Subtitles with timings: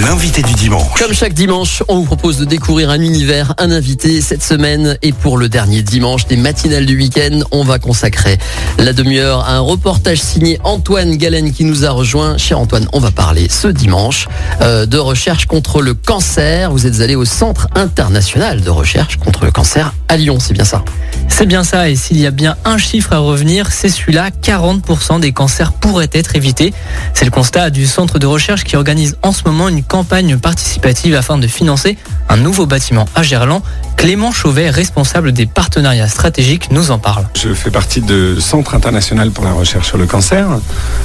[0.00, 0.98] l'invité du dimanche.
[0.98, 4.98] Comme chaque dimanche, on vous propose de découvrir un univers, un invité cette semaine.
[5.00, 8.36] Et pour le dernier dimanche des matinales du week-end, on va consacrer
[8.78, 12.36] la demi-heure à un reportage signé Antoine Galen qui nous a rejoint.
[12.36, 14.28] Cher Antoine, on va parler ce dimanche
[14.60, 16.70] euh, de recherche contre le cancer.
[16.70, 20.64] Vous êtes allé au Centre international de recherche contre le cancer à Lyon, c'est bien
[20.64, 20.84] ça?
[21.28, 25.20] C'est bien ça, et s'il y a bien un chiffre à revenir, c'est celui-là, 40%
[25.20, 26.72] des cancers pourraient être évités.
[27.14, 31.14] C'est le constat du centre de recherche qui organise en ce moment une campagne participative
[31.14, 31.96] afin de financer
[32.28, 33.62] un nouveau bâtiment à Gerland.
[33.96, 37.26] Clément Chauvet, responsable des partenariats stratégiques, nous en parle.
[37.34, 40.46] Je fais partie de Centre international pour la recherche sur le cancer,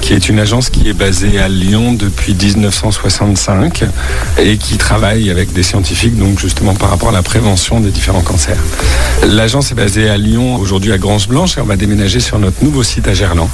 [0.01, 3.85] qui est une agence qui est basée à Lyon depuis 1965
[4.39, 8.21] et qui travaille avec des scientifiques, donc justement par rapport à la prévention des différents
[8.21, 8.59] cancers.
[9.25, 12.83] L'agence est basée à Lyon, aujourd'hui à Grange-Blanche, et on va déménager sur notre nouveau
[12.83, 13.49] site à Gerland.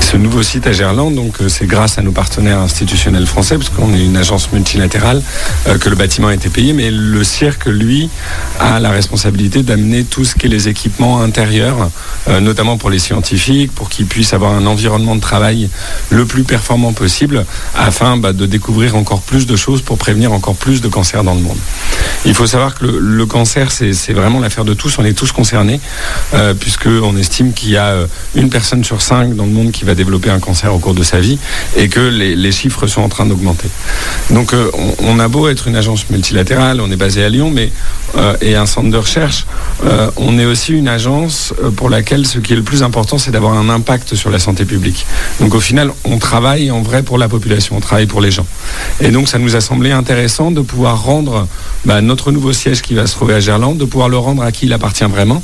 [0.00, 3.94] Ce nouveau site à Gerland, donc c'est grâce à nos partenaires institutionnels français, parce qu'on
[3.94, 8.08] est une agence euh, que le bâtiment a été payé, mais le cirque, lui,
[8.58, 11.90] a la responsabilité d'amener tout ce qui est les équipements intérieurs,
[12.28, 15.68] euh, notamment pour les scientifiques, pour qu'ils puissent avoir un environnement de travail
[16.10, 17.44] le plus performant possible,
[17.76, 21.34] afin bah, de découvrir encore plus de choses pour prévenir encore plus de cancers dans
[21.34, 21.58] le monde.
[22.24, 25.80] Il faut savoir que le, cancer, c'est vraiment l'affaire de tous, on est tous concernés,
[26.34, 29.84] euh, puisqu'on estime qu'il y a euh, une personne sur cinq dans le monde qui
[29.84, 31.38] va développer un cancer au cours de sa vie,
[31.76, 33.68] et que les chiffres sont en train d'augmenter.
[34.30, 37.72] Donc euh, on, a beau être une agence multilatérale, on est basé à Lyon, mais
[38.16, 39.46] euh, et un centre de recherche,
[39.84, 43.32] euh, on est aussi une agence pour laquelle ce qui est le plus important, c'est
[43.32, 45.04] d'avoir un impact sur la santé publique.
[45.40, 48.46] Donc au final, on travaille en vrai pour la population, on travaille pour les gens.
[49.00, 51.48] Et donc ça nous a semblé intéressant de pouvoir rendre
[51.84, 54.52] bah, notre nouveau siège qui va se trouver à Gerland, de pouvoir le rendre à
[54.52, 55.42] qui il appartient vraiment,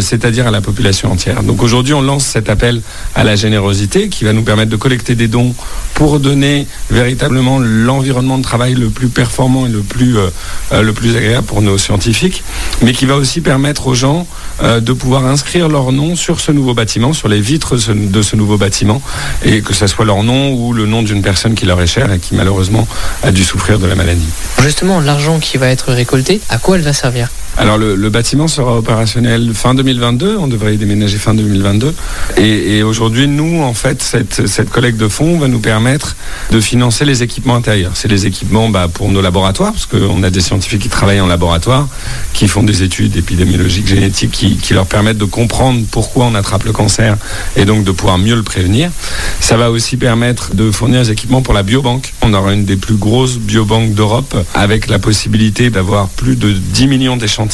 [0.00, 1.42] c'est-à-dire à la population entière.
[1.42, 2.82] Donc aujourd'hui, on lance cet appel
[3.14, 5.54] à la générosité qui va nous permettre de collecter des dons
[5.94, 11.16] pour donner véritablement l'environnement de travail le plus performant et le plus, euh, le plus
[11.16, 12.42] agréable pour nos scientifiques,
[12.82, 14.26] mais qui va aussi permettre aux gens
[14.62, 18.36] euh, de pouvoir inscrire leur nom sur ce nouveau bâtiment, sur les vitres de ce
[18.36, 19.00] nouveau bâtiment,
[19.44, 22.12] et que ce soit leur nom ou le nom d'une personne qui leur est chère
[22.12, 22.86] et qui malheureusement
[23.22, 24.28] a dû souffrir de la maladie.
[24.60, 27.28] Justement, l'argent qui va être récolté, à quoi elle va servir?
[27.58, 31.92] Alors le, bâtiment sera opérationnel fin 2022, on devrait y déménager fin 2022.
[32.36, 36.14] Et, et aujourd'hui, nous, en fait, cette, cette collecte de fonds va nous permettre
[36.52, 37.92] de financer les équipements intérieurs.
[37.94, 41.26] C'est les équipements bah, pour nos laboratoires, parce qu'on a des scientifiques qui travaillent en
[41.26, 41.88] laboratoire,
[42.32, 46.62] qui font des études épidémiologiques, génétiques, qui, qui leur permettent de comprendre pourquoi on attrape
[46.62, 47.16] le cancer
[47.56, 48.92] et donc de pouvoir mieux le prévenir.
[49.40, 52.14] Ça va aussi permettre de fournir des équipements pour la biobanque.
[52.22, 56.86] On aura une des plus grosses biobanques d'Europe, avec la possibilité d'avoir plus de 10
[56.86, 57.47] millions d'échantillons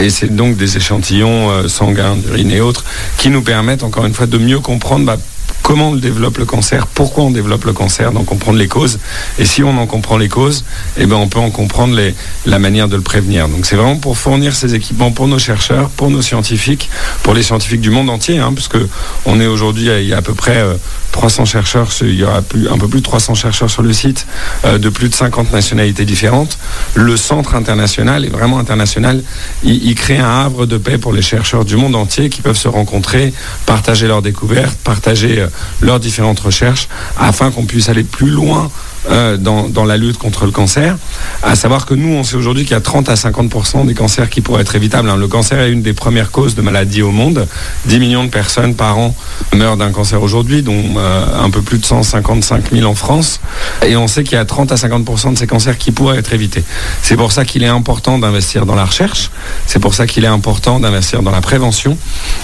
[0.00, 2.84] et c'est donc des échantillons euh, sanguins, d'urine et autres
[3.18, 5.16] qui nous permettent encore une fois de mieux comprendre bah,
[5.62, 8.98] comment on développe le cancer, pourquoi on développe le cancer, donc comprendre les causes.
[9.38, 10.64] Et si on en comprend les causes,
[10.96, 11.98] eh ben on peut en comprendre
[12.46, 13.48] la manière de le prévenir.
[13.48, 16.90] Donc c'est vraiment pour fournir ces équipements pour nos chercheurs, pour nos scientifiques,
[17.22, 18.88] pour les scientifiques du monde entier, hein, parce que
[19.24, 20.74] on est aujourd'hui, il y a à peu près euh,
[21.12, 24.26] 300 chercheurs, il y aura plus, un peu plus de 300 chercheurs sur le site,
[24.64, 26.58] euh, de plus de 50 nationalités différentes.
[26.94, 29.22] Le centre international est vraiment international.
[29.62, 32.56] Il, il crée un havre de paix pour les chercheurs du monde entier qui peuvent
[32.56, 33.32] se rencontrer,
[33.66, 35.48] partager leurs découvertes, partager euh,
[35.80, 38.70] leurs différentes recherches, afin qu'on puisse aller plus loin
[39.10, 40.96] euh, dans, la lutte contre le cancer.
[41.42, 44.30] À savoir que nous, on sait aujourd'hui qu'il y a 30 à 50% des cancers
[44.30, 45.10] qui pourraient être évitables.
[45.10, 45.16] Hein.
[45.16, 47.48] Le cancer est une des premières causes de maladies au monde.
[47.86, 49.16] 10 millions de personnes par an
[49.54, 53.40] meurent d'un cancer aujourd'hui, dont euh, un peu plus de 155 000 en France.
[53.84, 56.32] Et on sait qu'il y a 30 à 50% de ces cancers qui pourraient être
[56.32, 56.62] évités.
[57.02, 59.32] C'est pour ça qu'il est important d'investir dans la recherche.
[59.66, 61.98] C'est pour ça qu'il est important d'investir dans la prévention.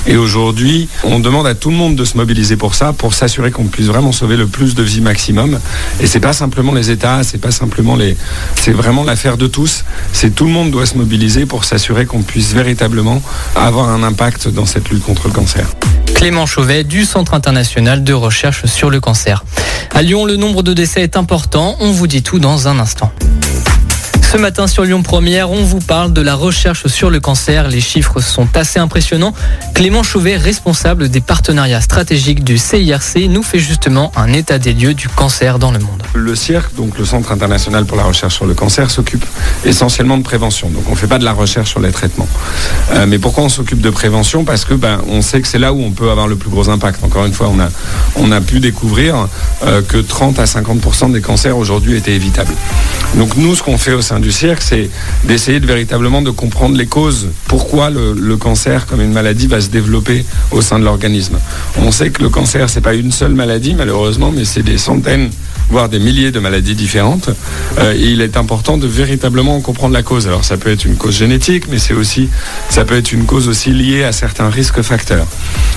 [0.08, 3.52] Et aujourd'hui, on demande à tout le monde de se mobiliser pour ça, pour s'assurer
[3.52, 5.60] qu'on puisse vraiment sauver le plus de vies maximum.
[6.00, 8.16] Et c'est pas simplement les États, c'est pas simplement les...
[8.60, 9.84] C'est vraiment l'affaire de tous.
[10.12, 13.22] C'est tout le monde doit se mobiliser pour s'assurer qu'on puisse véritablement
[13.54, 15.66] avoir un impact dans cette lutte contre le cancer.
[16.14, 19.44] Clément Chauvet du Centre international de recherche sur le cancer.
[19.94, 21.76] À Lyon, le nombre de décès est important.
[21.80, 23.12] On vous dit tout dans un instant.
[24.30, 27.66] Ce matin sur Lyon Première, on vous parle de la recherche sur le cancer.
[27.68, 29.32] Les chiffres sont assez impressionnants.
[29.72, 34.92] Clément Chauvet, responsable des partenariats stratégiques du CIRC, nous fait justement un état des lieux
[34.92, 36.02] du cancer dans le monde.
[36.12, 39.24] Le CIRC, donc le Centre international pour la recherche sur le cancer, s'occupe
[39.64, 40.68] essentiellement de prévention.
[40.68, 42.28] Donc on ne fait pas de la recherche sur les traitements.
[42.92, 44.44] Euh, mais pourquoi on s'occupe de prévention?
[44.44, 46.68] Parce que ben, on sait que c'est là où on peut avoir le plus gros
[46.68, 47.02] impact.
[47.02, 47.70] Encore une fois, on a,
[48.16, 49.26] on a pu découvrir
[49.64, 52.52] euh, que 30 à 50% des cancers aujourd'hui étaient évitables.
[53.14, 54.90] Donc nous, ce qu'on fait au sein du cirque, c'est
[55.24, 57.28] d'essayer de véritablement de comprendre les causes.
[57.46, 61.38] Pourquoi le, cancer, comme une maladie, va se développer au sein de l'organisme?
[61.78, 65.30] On sait que le cancer, c'est pas une seule maladie, malheureusement, mais c'est des centaines
[65.70, 67.30] voire des milliers de maladies différentes.
[67.78, 70.26] Euh, il est important de véritablement comprendre la cause.
[70.26, 72.28] Alors ça peut être une cause génétique, mais c'est aussi,
[72.70, 75.26] ça peut être une cause aussi liée à certains risques facteurs.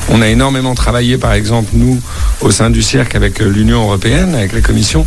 [0.10, 2.00] On a énormément travaillé, par exemple, nous,
[2.42, 5.06] au sein du cirque, avec l'Union européenne, avec la Commission,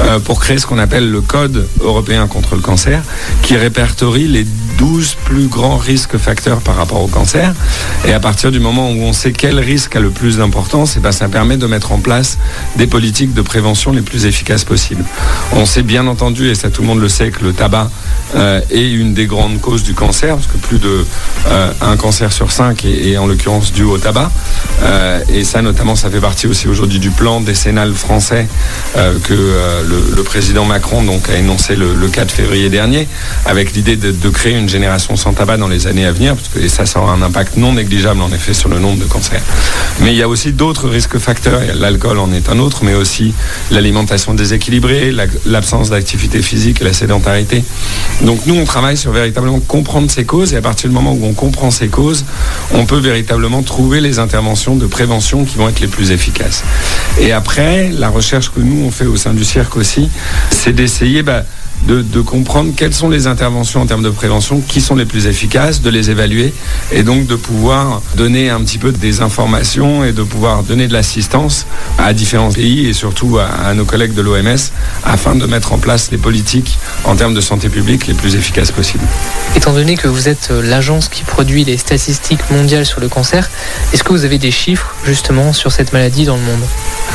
[0.00, 3.02] euh, pour créer ce qu'on appelle le Code européen contre le cancer,
[3.42, 4.46] qui répertorie les
[4.78, 7.54] 12 plus grands risques facteurs par rapport au cancer.
[8.06, 10.98] Et à partir du moment où on sait quel risque a le plus d'importance, et
[10.98, 12.38] eh ben ça permet de mettre en place
[12.76, 15.04] des politiques de prévention les plus efficaces possibles.
[15.52, 17.90] On sait bien entendu, et ça tout le monde le sait, que le tabac
[18.34, 21.06] euh, est une des grandes causes du cancer, parce que plus de
[21.48, 24.30] euh, un cancer sur cinq est, en l'occurrence dû au tabac.
[24.82, 28.46] Euh, et ça notamment, ça fait partie aussi aujourd'hui du plan décennal français
[28.94, 33.08] que le, président Macron a énoncé le, 4 février dernier,
[33.44, 36.48] avec l'idée de, de créer une génération sans tabac dans les années à venir, parce
[36.48, 39.04] que et ça, ça aura un impact non négligeable en effet sur le nombre de
[39.04, 39.42] cancers.
[40.00, 43.34] Mais il y a aussi d'autres risques facteurs, l'alcool en est un autre, mais aussi
[43.70, 45.12] l'alimentation déséquilibrée,
[45.44, 47.62] l'absence d'activité physique et la sédentarité.
[48.22, 51.24] Donc nous, on travaille sur véritablement comprendre ces causes, et à partir du moment où
[51.24, 52.24] on comprend ces causes,
[52.72, 56.64] on peut véritablement trouver les interventions de prévention qui vont être les plus efficaces.
[57.20, 60.08] Et après, la recherche que nous, on fait au sein du cirque aussi,
[60.50, 61.22] c'est d'essayer...
[61.22, 61.44] Bah,
[61.86, 65.80] de, comprendre quelles sont les interventions en termes de prévention qui sont les plus efficaces,
[65.80, 66.52] de les évaluer
[66.92, 70.92] et donc de pouvoir donner un petit peu des informations et de pouvoir donner de
[70.92, 71.66] l'assistance
[71.98, 74.56] à différents pays et surtout à, nos collègues de l'OMS
[75.04, 78.72] afin de mettre en place les politiques en termes de santé publique les plus efficaces
[78.72, 79.04] possibles.
[79.54, 83.48] Étant donné que vous êtes euh, l'agence qui produit les statistiques mondiales sur le cancer,
[83.92, 86.62] est-ce que vous avez des chiffres justement sur cette maladie dans le monde?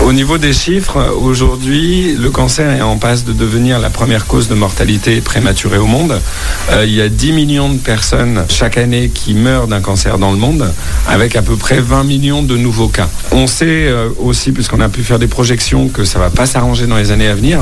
[0.02, 4.48] Au niveau des chiffres, aujourd'hui, le cancer est en passe de devenir la première cause
[4.48, 6.22] de mortalité prématurée au monde.
[6.70, 10.32] Euh, il y a 10 millions de personnes chaque année qui meurent d'un cancer dans
[10.32, 10.72] le monde,
[11.08, 13.10] avec à peu près 20 millions de nouveaux cas.
[13.32, 16.46] On sait euh, aussi, puisqu'on a pu faire des projections, que ça ne va pas
[16.46, 17.60] s'arranger dans les années à venir,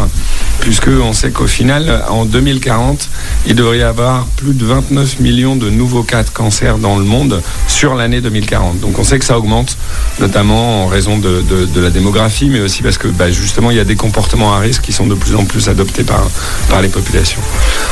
[0.60, 3.07] puisqu'on sait qu'au final, en 2040,
[3.48, 7.06] il devrait y avoir plus de 29 millions de nouveaux cas de cancer dans le
[7.06, 8.81] monde sur l'année 2040.
[8.81, 9.78] Donc on sait que ça augmente,
[10.19, 11.46] notamment en raison de,
[11.80, 14.81] la démographie, mais aussi parce que bah, justement, il y a des comportements à risque
[14.81, 16.28] qui sont de plus en plus adoptés par,
[16.69, 17.41] par les populations.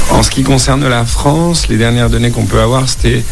[0.09, 3.23] En ce qui concerne la France, les dernières données qu'on peut avoir, c'était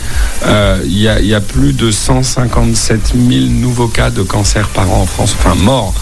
[0.46, 5.06] euh, il y, a plus de 157 000 nouveaux cas de cancer par an en
[5.06, 5.94] France, enfin morts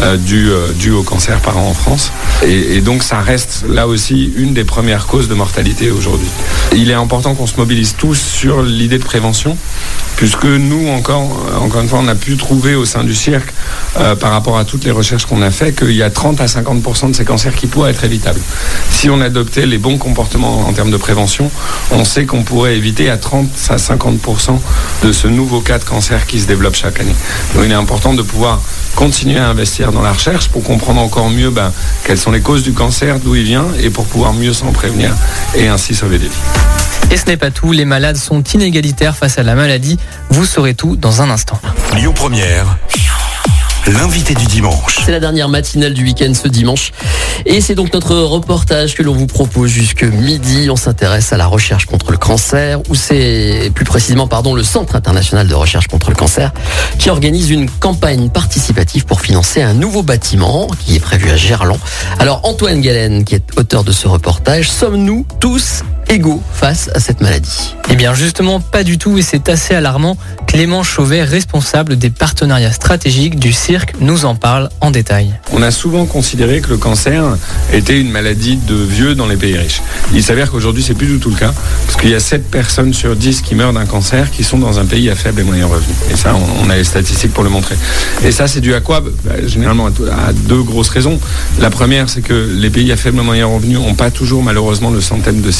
[0.00, 2.12] euh, euh, dû, au cancer par an en France.
[2.42, 6.28] Et, donc ça reste là aussi une des premières causes de mortalité aujourd'hui.
[6.74, 9.56] Il est important qu'on se mobilise tous sur l'idée de prévention,
[10.16, 11.28] puisque nous encore,
[11.60, 13.52] encore une fois, on a pu trouver au sein du cirque,
[14.20, 17.10] par rapport à toutes les recherches qu'on a fait, qu'il y a 30 à 50%
[17.10, 18.40] de ces cancers qui pourraient être évitables.
[19.00, 21.50] Si on adoptait les bons comportements en termes de prévention,
[21.90, 24.58] on sait qu'on pourrait éviter à 30 à 50%
[25.02, 27.14] de ce nouveau cas de cancer qui se développe chaque année.
[27.54, 28.60] Donc il est important de pouvoir
[28.96, 31.72] continuer à investir dans la recherche pour comprendre encore mieux ben,
[32.04, 35.16] quelles sont les causes du cancer, d'où il vient, et pour pouvoir mieux s'en prévenir
[35.54, 37.10] et ainsi sauver des vies.
[37.10, 39.98] Et ce n'est pas tout, les malades sont inégalitaires face à la maladie.
[40.28, 41.58] Vous saurez tout dans un instant.
[41.96, 42.76] Lyon Première
[43.86, 45.00] l'invité du dimanche.
[45.04, 46.92] C'est la dernière matinale du week-end ce dimanche.
[47.46, 50.68] Et c'est donc notre reportage que l'on vous propose jusque midi.
[50.70, 55.46] On s'intéresse à la recherche contre le cancer, ou c'est plus précisément le Centre international
[55.46, 56.52] de recherche contre le cancer
[56.98, 61.78] qui organise une campagne participative pour financer un nouveau bâtiment qui est prévu à Gerland.
[62.18, 67.20] Alors Antoine Galen, qui est auteur de ce reportage, sommes-nous tous égaux face à cette
[67.20, 70.16] maladie Eh bien justement pas du tout et c'est assez alarmant.
[70.46, 75.32] Clément Chauvet, responsable des partenariats stratégiques du cirque, nous en parle en détail.
[75.52, 77.22] On a souvent considéré que le cancer
[77.72, 79.80] était une maladie de vieux dans les pays riches.
[80.12, 81.54] Il s'avère qu'aujourd'hui c'est plus du tout le cas
[81.86, 84.80] parce qu'il y a 7 personnes sur 10 qui meurent d'un cancer qui sont dans
[84.80, 85.94] un pays à faible et moyen revenu.
[86.12, 87.76] Et ça on, a les statistiques pour le montrer.
[88.24, 89.00] Et ça c'est dû à quoi?
[89.00, 91.20] Bah, Généralement à deux grosses raisons.
[91.60, 94.90] La première c'est que les pays à faible et moyen revenu n'ont pas toujours malheureusement
[94.90, 95.50] le centaine de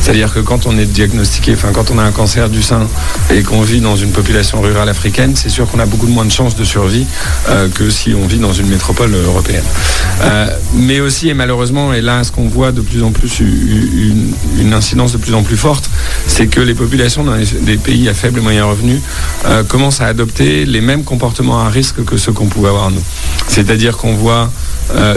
[0.00, 2.86] c'est-à-dire que quand on est diagnostiqué, enfin quand on a un cancer du sein
[3.30, 6.32] et qu'on vit dans une population rurale africaine, c'est sûr qu'on a beaucoup moins de
[6.32, 7.06] chances de survie
[7.48, 9.64] euh, que si on vit dans une métropole européenne.
[10.22, 14.72] Euh, mais aussi, et malheureusement, et là ce qu'on voit de plus en plus, une,
[14.72, 15.90] incidence de plus en plus forte,
[16.26, 17.24] c'est que les populations
[17.62, 19.00] des pays à faible et moyen revenu
[19.46, 23.02] euh, commencent à adopter les mêmes comportements à risque que ceux qu'on pouvait avoir nous.
[23.48, 24.50] C'est-à-dire qu'on voit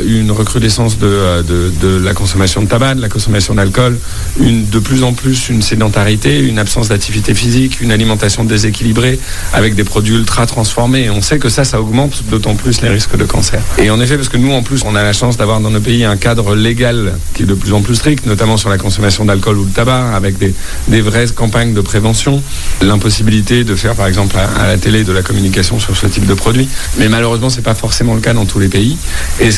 [0.06, 3.98] une recrudescence de, de, la consommation de tabac, de la consommation d'alcool,
[4.40, 9.20] une, de plus en plus une sédentarité, une absence d'activité physique, une alimentation déséquilibrée
[9.54, 11.04] avec des produits ultra transformés.
[11.04, 13.62] Et on sait que ça, ça augmente d'autant plus les risques de cancer.
[13.78, 15.80] Et en effet, parce que nous, en plus, on a la chance d'avoir dans nos
[15.80, 19.26] pays un cadre légal qui est de plus en plus strict, notamment sur la consommation
[19.26, 20.54] d'alcool ou de tabac, avec des,
[20.88, 22.42] des vraies campagnes de prévention,
[22.82, 26.34] l'impossibilité de faire, par exemple, à, la télé de la communication sur ce type de
[26.34, 26.68] produit.
[26.98, 28.98] Mais malheureusement, c'est pas forcément le cas dans tous les pays.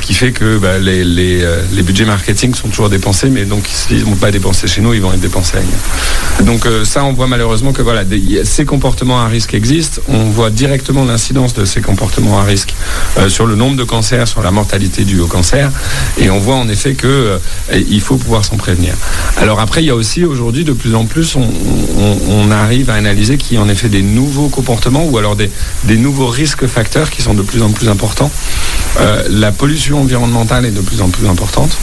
[0.03, 3.99] Qui fait que bah, les, euh, les, budgets marketing sont toujours dépensés, mais donc s'ils
[3.99, 6.45] ne vont pas dépenser chez nous, ils vont être dépensés ailleurs.
[6.45, 8.03] Donc euh, ça, on voit malheureusement que voilà,
[8.43, 10.01] ces comportements à risque existent.
[10.07, 12.73] On voit directement l'incidence de ces comportements à risque
[13.17, 15.71] euh, sur le nombre de cancers, sur la mortalité due au cancer,
[16.17, 17.37] et on voit en effet que euh,
[17.89, 18.93] il faut pouvoir s'en prévenir.
[19.37, 21.47] Alors après, il y a aussi aujourd'hui de plus en plus, on,
[22.29, 25.49] on, arrive à analyser qu'il y a en effet des nouveaux comportements ou alors des,
[25.85, 28.31] des nouveaux risques facteurs qui sont de plus en plus importants.
[29.29, 31.77] La pollution environnementale est de plus en plus importante.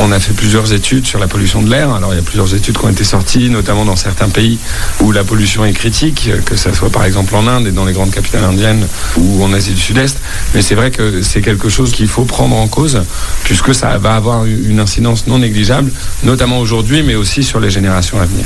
[0.00, 1.92] On a fait plusieurs études sur la pollution de l'air.
[1.92, 4.58] Alors il y a plusieurs études qui ont été sorties, notamment dans certains pays
[5.00, 7.92] où la pollution est critique, que ce soit par exemple en Inde et dans les
[7.92, 10.18] grandes capitales indiennes ou en Asie du Sud-Est.
[10.54, 13.02] Mais c'est vrai que c'est quelque chose qu'il faut prendre en cause,
[13.44, 15.92] puisque ça va avoir une incidence non négligeable,
[16.22, 18.44] notamment aujourd'hui, mais aussi sur les générations à venir.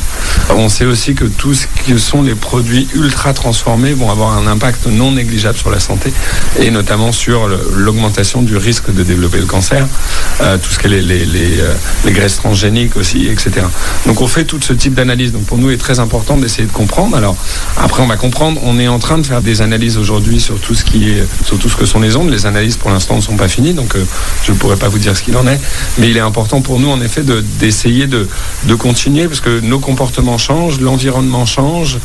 [0.51, 4.47] On sait aussi que tout ce que sont les produits ultra transformés vont avoir un
[4.47, 6.13] impact non négligeable sur la santé,
[6.59, 9.87] et notamment sur l'augmentation du risque de développer le cancer,
[10.41, 11.75] euh, tout ce qui est les, les, les, euh,
[12.07, 13.67] graisses transgéniques aussi, etc.
[14.07, 15.33] Donc on fait tout ce type d'analyse.
[15.33, 17.17] Donc pour nous, il est très important d'essayer de comprendre.
[17.17, 17.37] Alors
[17.77, 18.61] après, on va comprendre.
[18.65, 21.59] On est en train de faire des analyses aujourd'hui sur tout ce qui est, sur
[21.59, 22.31] tout ce que sont les ondes.
[22.31, 24.05] Les analyses pour l'instant ne sont pas finies, donc euh,
[24.45, 25.61] je ne pourrais pas vous dire ce qu'il en est.
[25.99, 27.23] Mais il est important pour nous, en effet,
[27.59, 28.29] d'essayer de,
[28.65, 31.99] de, continuer parce que nos comportements changent, l'environnement change,